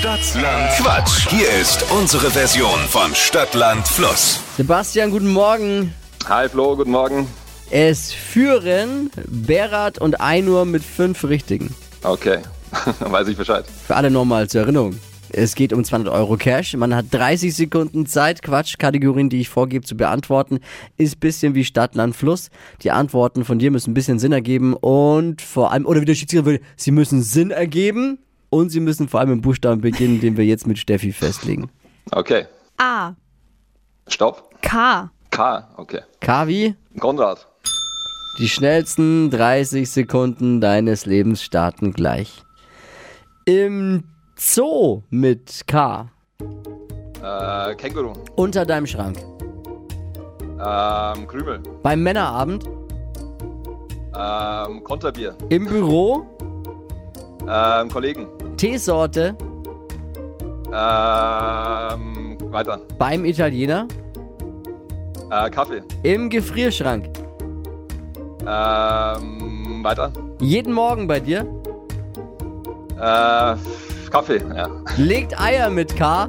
Stadtland 0.00 0.70
Quatsch. 0.78 1.28
Hier 1.28 1.50
ist 1.60 1.84
unsere 1.92 2.30
Version 2.30 2.78
von 2.88 3.14
Stadtland 3.14 3.86
Fluss. 3.86 4.40
Sebastian, 4.56 5.10
guten 5.10 5.30
Morgen. 5.30 5.92
Hi 6.26 6.48
Flo, 6.48 6.74
guten 6.74 6.92
Morgen. 6.92 7.26
Es 7.70 8.10
führen 8.10 9.10
Berat 9.28 9.98
und 9.98 10.22
Einur 10.22 10.64
mit 10.64 10.82
fünf 10.82 11.22
Richtigen. 11.24 11.74
Okay, 12.02 12.38
dann 12.98 13.12
weiß 13.12 13.28
ich 13.28 13.36
Bescheid. 13.36 13.66
Für 13.86 13.94
alle 13.94 14.10
nochmal 14.10 14.48
zur 14.48 14.62
Erinnerung. 14.62 14.98
Es 15.28 15.54
geht 15.54 15.74
um 15.74 15.84
200 15.84 16.14
Euro 16.14 16.38
Cash. 16.38 16.74
Man 16.76 16.94
hat 16.94 17.04
30 17.10 17.54
Sekunden 17.54 18.06
Zeit, 18.06 18.40
Quatschkategorien, 18.40 19.28
die 19.28 19.42
ich 19.42 19.50
vorgebe, 19.50 19.84
zu 19.84 19.98
beantworten. 19.98 20.60
Ist 20.96 21.16
ein 21.16 21.20
bisschen 21.20 21.54
wie 21.54 21.66
Stadt, 21.66 21.94
Land, 21.94 22.16
Fluss. 22.16 22.48
Die 22.84 22.90
Antworten 22.90 23.44
von 23.44 23.58
dir 23.58 23.70
müssen 23.70 23.90
ein 23.90 23.94
bisschen 23.94 24.18
Sinn 24.18 24.32
ergeben 24.32 24.72
und 24.72 25.42
vor 25.42 25.72
allem, 25.72 25.84
oder 25.84 26.00
wie 26.00 26.06
der 26.06 26.14
Schiedsrichter 26.14 26.46
will, 26.46 26.62
sie 26.76 26.90
müssen 26.90 27.22
Sinn 27.22 27.50
ergeben 27.50 28.18
und 28.50 28.70
sie 28.70 28.80
müssen 28.80 29.08
vor 29.08 29.20
allem 29.20 29.32
im 29.32 29.40
Buchstaben 29.40 29.80
beginnen, 29.80 30.20
den 30.20 30.36
wir 30.36 30.44
jetzt 30.44 30.66
mit 30.66 30.78
Steffi 30.78 31.12
festlegen. 31.12 31.70
Okay, 32.12 32.46
A. 32.78 33.12
stopp. 34.08 34.50
K. 34.62 35.10
K, 35.30 35.68
okay. 35.76 36.00
Kavi, 36.20 36.74
Konrad. 36.98 37.46
die 38.38 38.48
schnellsten 38.48 39.30
30 39.30 39.88
Sekunden 39.88 40.60
deines 40.60 41.06
Lebens 41.06 41.42
starten 41.42 41.92
gleich. 41.92 42.42
Im 43.44 44.04
Zoo 44.36 45.02
mit 45.10 45.62
K. 45.66 46.10
Äh, 47.22 47.74
Känguru. 47.76 48.12
Unter 48.36 48.64
deinem 48.66 48.86
Schrank. 48.86 49.18
Ähm, 50.62 51.26
Krümel. 51.26 51.60
Beim 51.82 52.02
Männerabend. 52.02 52.64
Ähm, 54.16 54.82
Konterbier. 54.84 55.36
Im 55.48 55.66
Büro. 55.66 56.26
Ähm, 57.48 57.88
Kollegen. 57.90 58.26
Teesorte. 58.60 59.34
Ähm, 60.66 62.36
weiter. 62.52 62.82
Beim 62.98 63.24
Italiener. 63.24 63.88
Äh, 65.30 65.48
Kaffee. 65.48 65.80
Im 66.02 66.28
Gefrierschrank. 66.28 67.06
Ähm, 68.46 69.80
weiter. 69.82 70.12
Jeden 70.40 70.74
Morgen 70.74 71.08
bei 71.08 71.20
dir. 71.20 71.46
Äh, 72.98 73.56
Kaffee, 74.10 74.42
ja. 74.54 74.68
Legt 74.98 75.40
Eier 75.40 75.70
mit 75.70 75.96
K. 75.96 76.28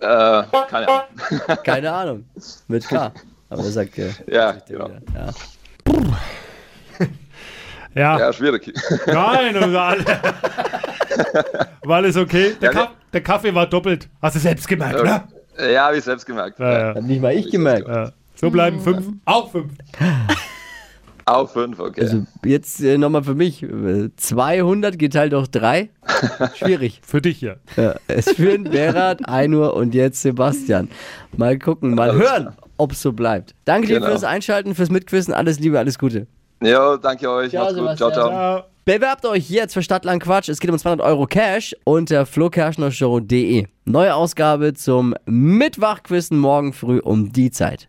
Äh, 0.00 0.42
keine 0.68 0.88
Ahnung. 0.88 1.04
Keine 1.62 1.92
Ahnung. 1.92 2.24
Mit 2.66 2.88
K. 2.88 3.12
Aber 3.50 3.62
er 3.62 3.70
sagt 3.70 3.96
ja. 3.96 4.06
ja, 4.26 4.52
genau. 4.66 4.88
ja. 5.14 5.30
Ja, 7.94 8.18
Ja, 8.18 8.32
schwierig. 8.32 8.72
nein, 9.06 9.54
war, 9.72 9.88
alle, 9.88 10.04
war 11.84 11.96
alles 11.96 12.16
okay. 12.16 12.54
Der, 12.60 12.72
Ja, 12.72 12.78
Kaff, 12.80 12.90
der 13.12 13.20
Kaffee 13.22 13.54
war 13.54 13.66
doppelt. 13.66 14.08
Hast 14.20 14.36
du 14.36 14.40
selbst 14.40 14.66
gemerkt, 14.68 15.02
ne? 15.02 15.22
ja, 15.72 15.86
habe 15.86 15.96
ich 15.98 16.04
selbst 16.04 16.26
gemerkt. 16.26 16.58
Ja, 16.58 16.72
ja, 16.90 16.94
Hat 16.96 17.02
nicht 17.04 17.22
mal 17.22 17.32
ich 17.34 17.50
gemerkt. 17.50 17.86
ja. 17.88 18.10
So 18.34 18.50
bleiben 18.50 18.80
fünf. 18.80 19.06
Auch 19.24 19.50
fünf. 19.52 19.72
Auf 21.26 21.52
fünf, 21.54 21.78
okay. 21.80 22.02
Also 22.02 22.26
jetzt 22.44 22.82
äh, 22.82 22.98
nochmal 22.98 23.22
für 23.24 23.34
mich. 23.34 23.62
Äh, 23.62 24.10
200 24.14 24.98
geteilt 24.98 25.32
durch 25.32 25.46
3. 25.48 25.88
Schwierig. 26.54 27.00
Für 27.06 27.22
dich 27.22 27.38
hier. 27.38 27.56
Ja, 27.76 27.94
es 28.08 28.30
führen 28.32 28.64
Berat, 28.64 29.26
Einur 29.26 29.72
und 29.74 29.94
jetzt 29.94 30.20
Sebastian. 30.20 30.90
Mal 31.34 31.58
gucken, 31.58 31.94
mal 31.94 32.12
hören, 32.14 32.54
ob 32.76 32.92
es 32.92 33.00
so 33.00 33.12
bleibt. 33.12 33.54
Danke 33.64 33.86
dir 33.86 33.94
Genau. 34.00 34.08
fürs 34.08 34.24
Einschalten, 34.24 34.74
fürs 34.74 34.90
Mitquissen. 34.90 35.32
Alles 35.32 35.58
Liebe, 35.60 35.78
alles 35.78 35.98
Gute. 35.98 36.26
Jo, 36.64 36.96
danke 36.96 37.30
euch. 37.30 37.50
Ciao, 37.50 37.64
Macht's 37.64 37.78
gut. 37.78 37.96
Ciao, 37.96 38.10
ciao. 38.10 38.30
Ja. 38.30 38.64
Bewerbt 38.84 39.24
euch 39.24 39.48
jetzt 39.48 39.72
für 39.72 39.82
Stadtland 39.82 40.22
Quatsch. 40.22 40.48
Es 40.48 40.60
geht 40.60 40.70
um 40.70 40.78
200 40.78 41.06
Euro 41.06 41.26
Cash 41.26 41.74
unter 41.84 42.26
flokerschnershow.de. 42.26 43.66
Neue 43.86 44.14
Ausgabe 44.14 44.74
zum 44.74 45.14
Mittwochquissen 45.24 46.38
morgen 46.38 46.72
früh 46.72 46.98
um 46.98 47.32
die 47.32 47.50
Zeit. 47.50 47.88